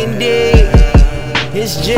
Indeed, 0.00 0.64
it's 1.52 1.84
G. 1.84 1.94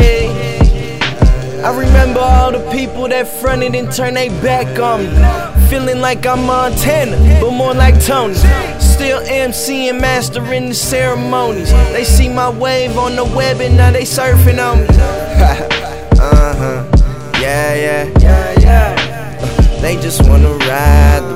I 1.63 1.73
remember 1.73 2.19
all 2.19 2.51
the 2.51 2.59
people 2.69 3.07
that 3.07 3.25
fronted 3.25 3.75
and 3.75 3.89
turned 3.89 4.17
their 4.17 4.29
back 4.41 4.77
on 4.77 5.05
me. 5.05 5.69
Feeling 5.69 6.01
like 6.01 6.25
I'm 6.25 6.45
Montana, 6.45 7.15
but 7.39 7.51
more 7.51 7.73
like 7.73 8.03
Tony. 8.03 8.33
Still 8.77 9.19
MC 9.19 9.87
and 9.87 10.01
mastering 10.01 10.67
the 10.67 10.75
ceremonies. 10.75 11.71
They 11.93 12.03
see 12.03 12.27
my 12.27 12.49
wave 12.49 12.97
on 12.97 13.15
the 13.15 13.23
web 13.23 13.61
and 13.61 13.77
now 13.77 13.91
they 13.91 14.03
surfing 14.03 14.59
on 14.59 14.81
me. 14.81 14.87
uh 16.19 16.53
huh. 16.59 16.91
Yeah, 17.39 17.73
yeah. 17.73 18.13
Yeah, 18.19 18.59
yeah. 18.59 19.79
They 19.79 19.95
just 19.95 20.27
wanna 20.27 20.51
ride 20.57 21.32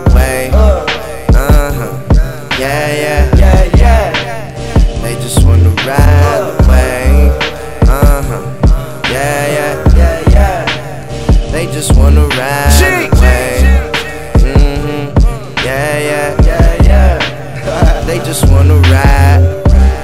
just 11.77 11.95
wanna 11.95 12.25
ride 12.29 13.11
wave. 13.21 13.61
Mm-hmm. 14.41 15.13
Yeah, 15.63 15.99
yeah, 16.09 16.41
yeah, 16.43 16.83
yeah. 16.89 18.01
They 18.07 18.17
just 18.17 18.49
wanna 18.49 18.77
ride. 18.89 19.61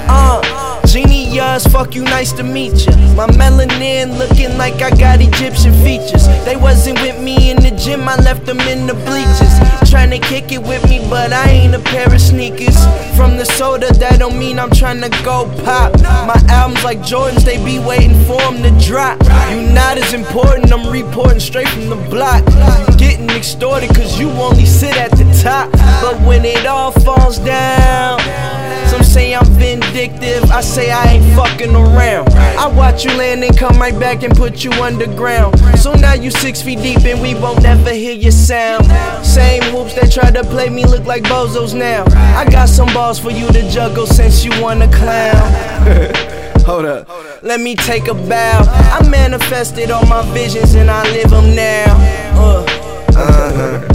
Uh, 0.07 0.85
genius, 0.85 1.65
fuck 1.65 1.95
you, 1.95 2.03
nice 2.03 2.31
to 2.33 2.43
meet 2.43 2.85
ya. 2.85 2.95
My 3.15 3.25
melanin 3.25 4.19
looking 4.19 4.55
like 4.55 4.83
I 4.83 4.91
got 4.91 5.19
Egyptian 5.19 5.73
features. 5.83 6.27
They 6.45 6.57
wasn't 6.57 7.01
with 7.01 7.19
me 7.19 7.49
in 7.49 7.57
the 7.57 7.71
I 8.07 8.15
left 8.17 8.45
them 8.45 8.59
in 8.61 8.87
the 8.87 8.93
bleachers. 8.93 9.89
Trying 9.89 10.09
to 10.11 10.19
kick 10.19 10.51
it 10.51 10.61
with 10.61 10.83
me, 10.89 10.99
but 11.09 11.31
I 11.31 11.49
ain't 11.49 11.75
a 11.75 11.79
pair 11.79 12.11
of 12.13 12.19
sneakers. 12.19 12.77
From 13.15 13.37
the 13.37 13.45
soda, 13.45 13.93
that 13.93 14.19
don't 14.19 14.37
mean 14.37 14.59
I'm 14.59 14.71
trying 14.71 15.01
to 15.01 15.09
go 15.23 15.45
pop. 15.63 15.99
My 16.01 16.41
albums 16.49 16.83
like 16.83 16.99
Jordans, 16.99 17.43
they 17.43 17.63
be 17.63 17.79
waiting 17.79 18.15
for 18.25 18.41
them 18.41 18.63
to 18.63 18.71
drop. 18.85 19.21
You 19.51 19.61
not 19.73 19.97
as 19.97 20.13
important, 20.13 20.71
I'm 20.73 20.91
reporting 20.91 21.39
straight 21.39 21.69
from 21.69 21.89
the 21.89 21.95
block. 22.09 22.43
Getting 22.97 23.29
extorted 23.29 23.89
cause 23.95 24.19
you 24.19 24.29
only 24.31 24.65
sit 24.65 24.97
at 24.97 25.11
the 25.11 25.25
top. 25.43 25.71
But 26.01 26.19
when 26.27 26.45
it 26.45 26.65
all 26.65 26.91
falls 26.91 27.37
down, 27.39 28.19
some 28.93 29.03
say 29.03 29.33
I'm 29.33 29.45
vindictive, 29.45 30.43
I 30.51 30.61
say 30.61 30.91
I 30.91 31.03
ain't 31.13 31.35
fucking 31.35 31.75
around. 31.75 32.29
I 32.33 32.67
watch 32.67 33.03
you 33.03 33.11
land 33.17 33.43
and 33.43 33.57
come 33.57 33.79
right 33.79 33.97
back 33.99 34.21
and 34.21 34.35
put 34.35 34.63
you 34.63 34.71
underground. 34.73 35.57
So 35.79 35.93
now 35.93 36.13
you 36.13 36.29
six 36.29 36.61
feet 36.61 36.79
deep 36.79 37.03
and 37.03 37.19
we 37.19 37.33
won't 37.33 37.63
never 37.63 37.91
hear 37.91 38.13
your 38.13 38.31
sound. 38.31 38.85
Same 39.25 39.63
whoops 39.73 39.95
that 39.95 40.11
try 40.11 40.29
to 40.29 40.43
play 40.43 40.69
me 40.69 40.85
look 40.85 41.05
like 41.05 41.23
bozos 41.23 41.73
now. 41.73 42.03
I 42.37 42.47
got 42.49 42.69
some 42.69 42.93
balls 42.93 43.17
for 43.17 43.31
you 43.31 43.47
to 43.51 43.67
juggle 43.71 44.05
since 44.05 44.45
you 44.45 44.51
wanna 44.61 44.87
clown. 44.91 45.41
Hold 46.67 46.85
up. 46.85 47.09
Let 47.41 47.61
me 47.61 47.75
take 47.75 48.07
a 48.07 48.13
bow. 48.13 48.59
I 48.97 49.07
manifested 49.09 49.89
all 49.89 50.05
my 50.05 50.21
visions 50.33 50.75
and 50.75 50.91
I 50.91 51.01
live 51.11 51.31
them 51.31 51.55
now. 51.55 51.95
Uh, 52.37 52.65
uh-huh. 53.15 53.87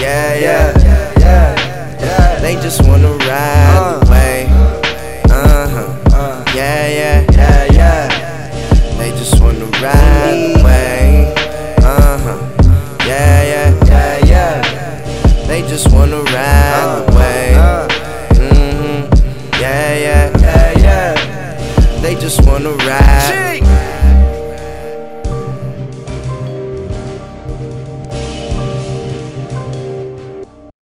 Yeah, 0.00 0.34
yeah, 0.34 0.78
yeah, 1.18 1.98
yeah. 2.00 2.40
They 2.40 2.54
just 2.54 2.82
wanna 2.86 3.12
ride 3.28 3.95
They 9.56 9.72
just 9.72 9.80
wanna 9.80 9.80
ride 9.82 10.62
the. 10.62 11.34
Uh 11.82 12.18
huh. 12.18 12.38
Yeah, 13.06 13.42
yeah, 13.42 13.84
yeah, 13.86 14.26
yeah. 14.26 15.46
They 15.46 15.62
just 15.62 15.90
wanna 15.92 16.20
ride 16.22 17.06
the 17.06 17.16
wave. 17.16 17.56
Mm-hmm. 18.38 19.60
Yeah, 19.60 19.96
yeah, 19.96 20.38
yeah, 20.40 20.78
yeah. 20.78 22.00
They 22.02 22.14
just 22.16 22.44
wanna 22.46 22.70
ride. 22.72 23.62